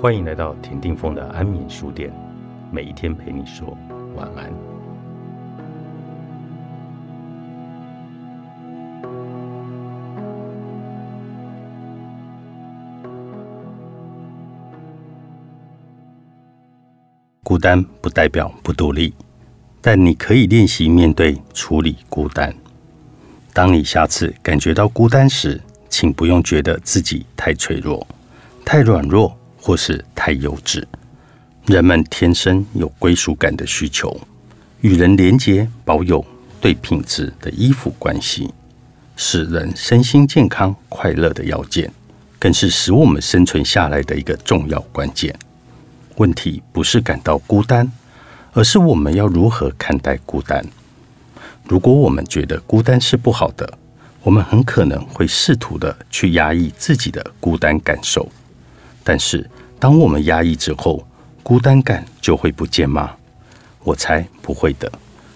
[0.00, 2.10] 欢迎来到田定峰的安眠书店，
[2.72, 3.76] 每一天陪你说
[4.16, 4.50] 晚安。
[17.42, 19.12] 孤单不代表不独立，
[19.82, 22.54] 但你可以练习面对、处理孤单。
[23.52, 28.06] 当你下次感觉到孤单时，请不用觉得自己太脆弱、
[28.64, 29.36] 太软弱。
[29.60, 30.82] 或是太幼稚。
[31.66, 34.20] 人们天生有归属感的需求，
[34.80, 36.24] 与人连结、保有
[36.60, 38.50] 对品质的依附关系，
[39.16, 41.92] 使人身心健康、快乐的要件，
[42.38, 45.32] 更是使我们生存下来的一个重要关键。
[46.16, 47.90] 问题不是感到孤单，
[48.52, 50.64] 而是我们要如何看待孤单。
[51.68, 53.78] 如果我们觉得孤单是不好的，
[54.22, 58.28] 我们很可能会试图的去压抑自己的孤单感受。
[59.02, 59.48] 但是，
[59.78, 61.06] 当我们压抑之后，
[61.42, 63.16] 孤单感就会不见吗？
[63.82, 64.92] 我猜不会的，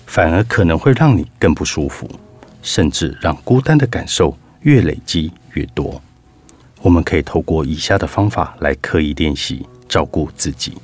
[0.07, 2.09] 反而可能会让你更不舒服，
[2.63, 6.01] 甚至让孤单的感受越累积越多。
[6.83, 10.77] 我们可以透过以下的方法来刻意练习照顾自己：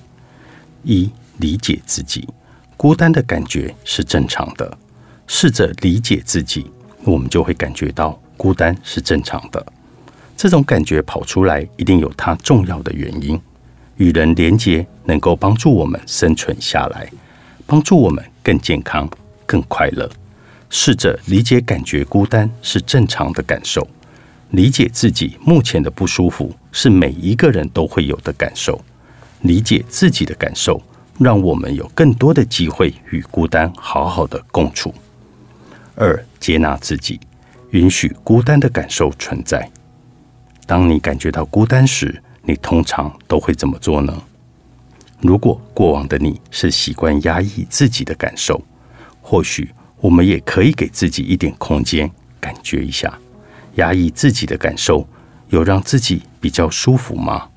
[0.82, 2.26] 一、理解自己，
[2.78, 4.78] 孤单的感觉是正常的。
[5.26, 6.70] 试着理解自己，
[7.04, 9.64] 我们就会感觉到孤单是正常的。
[10.42, 13.38] 这种感觉跑出来，一定有它重要的原因。
[13.98, 17.06] 与人连结能够帮助我们生存下来，
[17.66, 19.06] 帮助我们更健康、
[19.44, 20.08] 更快乐。
[20.70, 23.86] 试着理解，感觉孤单是正常的感受。
[24.52, 28.80] 理解自己目前的不舒服，是每一个人都会有的感受。
[29.42, 30.82] 理解自己的感受，
[31.19, 34.94] 让我们有更多的机会与孤单好好的共处。
[35.97, 37.20] 二、接纳自己，
[37.72, 39.70] 允许孤单的感受存在。
[40.70, 44.22] 当你感觉到孤单时，你通常都会怎么做呢？
[45.20, 48.62] 如果过往的你是习惯压抑自己的感受，
[49.20, 49.69] 或许
[50.00, 52.08] 我们也可以给自己一点空间，
[52.38, 53.12] 感觉一下
[53.75, 55.04] 压抑自己的感受，
[55.48, 57.48] 有让自己比较舒服吗？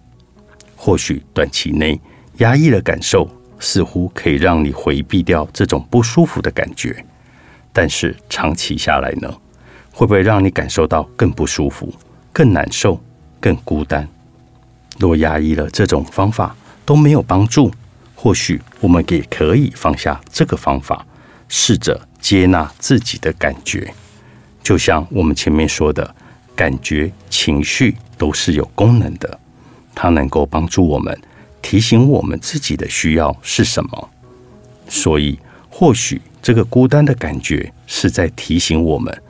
[0.76, 2.02] 或许短期内
[2.38, 7.06] 压抑的感受似乎可以让你回避掉这种不舒服的感觉，
[7.72, 9.32] 但是长期下来呢，
[9.92, 11.94] 会不会让你感受到更不舒服？
[12.34, 13.00] 更难受，
[13.40, 14.06] 更孤单。
[15.00, 17.72] 若压抑了这种方法都没有帮助，
[18.16, 21.06] 或许我们也可以放下这个方法，
[21.48, 23.94] 试着接纳自己的感觉。
[24.64, 26.16] 就像我们前面说的，
[26.56, 29.40] 感觉、情绪都是有功能的，
[29.94, 31.16] 它能够帮助我们
[31.62, 34.10] 提醒我们自己的需要是什么。
[34.88, 35.38] 所以，
[35.70, 39.22] 或许这个孤单的感觉是在提醒我们，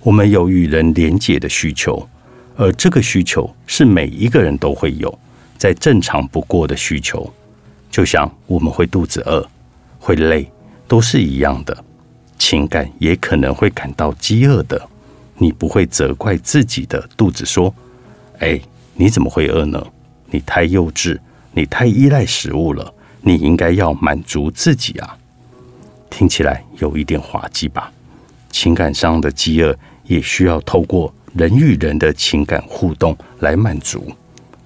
[0.00, 2.08] 我们有与人连结的需求。
[2.56, 5.18] 而这个需求是每一个人都会有，
[5.56, 7.32] 再正常不过的需求，
[7.90, 9.46] 就像我们会肚子饿、
[9.98, 10.50] 会累，
[10.86, 11.84] 都是一样的。
[12.38, 14.80] 情感也可能会感到饥饿的，
[15.36, 17.72] 你不会责怪自己的肚子说
[18.40, 18.60] ：“哎，
[18.94, 19.80] 你怎么会饿呢？
[20.26, 21.18] 你太幼稚，
[21.52, 25.16] 你太依赖食物了，你应该要满足自己啊。”
[26.10, 27.90] 听起来有一点滑稽吧？
[28.50, 29.74] 情感上的饥饿
[30.04, 31.14] 也需要透过。
[31.34, 34.12] 人与人的情感互动来满足，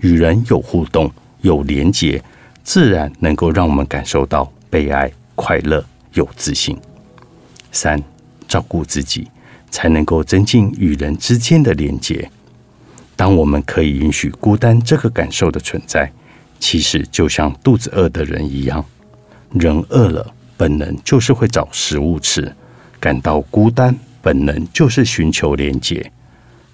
[0.00, 1.10] 与人有互动、
[1.42, 2.22] 有连结，
[2.64, 5.84] 自然能够让我们感受到被爱、快乐、
[6.14, 6.76] 有自信。
[7.70, 8.02] 三、
[8.48, 9.28] 照顾自己，
[9.70, 12.28] 才能够增进与人之间的连结。
[13.14, 16.10] 当我们可以允许孤单这个感受的存在，
[16.58, 18.84] 其实就像肚子饿的人一样，
[19.52, 22.42] 人饿了，本能就是会找食物吃；
[22.98, 26.10] 感到孤单，本能就是寻求连结。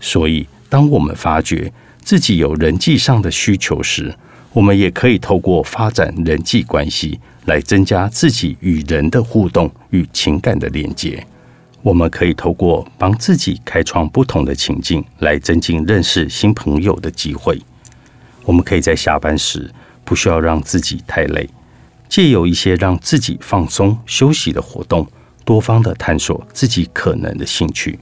[0.02, 4.12] 所以，当我们发觉自己有人际上的需求时，
[4.52, 11.24] 我们也可以透过发展人际关系来增加自己与人的互动与情感的连接。
[11.82, 17.56] 我们可以透过帮自己开创不同的情境，来增进认识新朋友的机会。
[18.44, 19.72] 我们可以在下班时
[20.04, 21.48] 不需要让自己太累，
[22.08, 25.06] 借由一些让自己放松休息的活动，
[25.44, 28.00] 多方的探索自己可能的兴趣，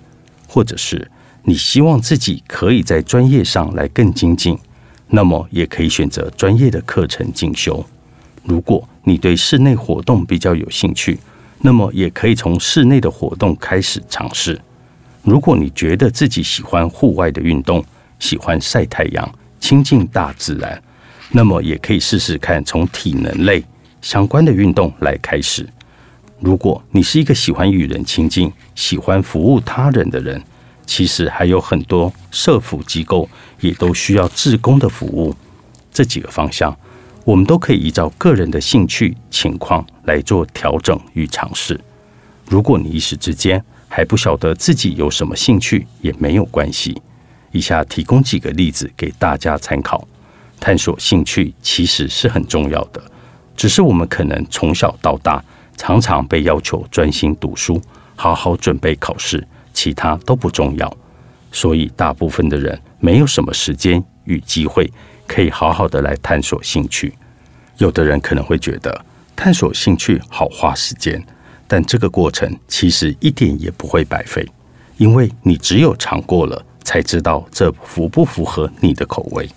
[0.48, 1.06] 或者是。
[1.42, 4.58] 你希望自己可以在专业上来更精进，
[5.08, 7.84] 那么也可以选择专业的课程进修。
[8.44, 11.18] 如果你对室内活动比较有兴趣，
[11.60, 14.60] 那么也可以从室内的活动开始尝试。
[15.22, 17.84] 如果你觉得自己喜欢户外的运动，
[18.18, 20.82] 喜欢晒太阳、亲近大自然，
[21.30, 23.62] 那么也可以试试看从体能类
[24.00, 25.68] 相关的运动来开始。
[26.38, 30.42] 如果你是一个喜欢与人亲近、喜欢服务他人的人，
[30.90, 33.28] 其实还有很多社福机构
[33.60, 35.32] 也都需要志工的服务，
[35.92, 36.76] 这几个方向
[37.24, 41.80] 我们都可以依照个人的兴趣情况来做调整与尝试。
[42.48, 47.00] 如果你一时之间还不晓得自己有什么兴趣，也没有关系。
[47.52, 50.04] 以下提供几个例子给大家参考。
[50.58, 53.00] 探索兴趣其实是很重要的，
[53.56, 55.40] 只是我们可能从小到大
[55.76, 57.80] 常常被要求专心读书，
[58.16, 59.46] 好好准备考试，
[59.80, 60.96] 其他都不重要。
[61.50, 64.92] 所以大部分的人没有什么时间与机会
[65.26, 67.14] 可以好好的来探索兴趣。
[67.78, 69.04] 有的人可能会觉得
[69.34, 71.24] 探索兴趣好花时间，
[71.66, 74.46] 但这个过程其实一点也不会白费，
[74.98, 76.66] 因为你只有尝过了。
[76.82, 79.48] 才知道这符不符合你的口味。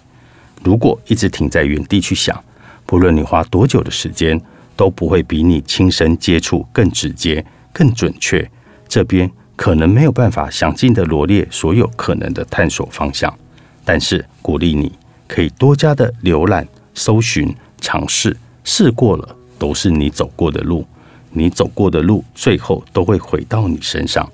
[0.62, 2.38] 如果一直停在原地去想，
[2.86, 4.40] 不论你花多久的时间，
[4.76, 8.48] 都不会比你亲身接触更直接、更准确。
[8.88, 13.34] 这边可能没有办法详尽的罗列所有可能的探索方向，
[13.86, 14.92] 但是鼓励你
[15.28, 20.86] 可以多加的浏览、搜寻、尝试，试过了都是你走过的路，
[21.32, 24.28] 你走过的路最后都会回到你身上，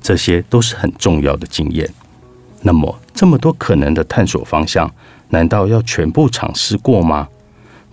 [0.00, 1.88] 这些都是很重要的经验。
[2.62, 4.92] 那么，这么多可能的探索方向，
[5.28, 7.28] 难道要全部尝试过吗？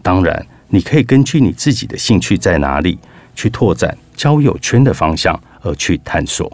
[0.01, 2.97] 当然，你可以根据你自己的兴趣在哪里，
[3.35, 6.51] 去拓展交友圈的方向而去探索。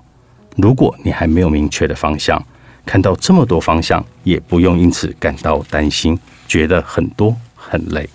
[0.55, 2.41] 如果你还没有明确的方向，
[2.85, 6.17] 看到这么多方向，也不用因此感到担心，
[6.47, 8.09] 觉得很多很累。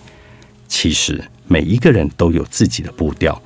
[0.67, 3.41] 其实，每一个人都有自己的步调，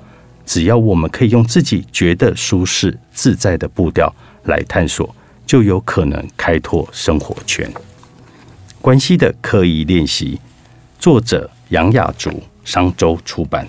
[0.46, 4.14] 只要我们可以用自己觉得舒适自在的步调
[4.44, 5.14] 来探索。
[5.48, 7.72] 就有可能开拓生活圈。
[8.82, 10.40] 关系的刻意练习，
[10.98, 13.68] 作者杨雅竹，商周出版。